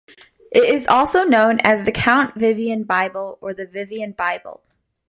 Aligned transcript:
It 0.51 0.63
is 0.63 0.87
also 0.87 1.25
known 1.25 1.59
as 1.59 1.83
the 1.83 1.91
Count 1.91 2.33
Vivian 2.33 2.85
Bible 2.85 3.37
or 3.39 3.53
the 3.53 3.67
Vivian 3.67 4.13
Bible. 4.13 4.63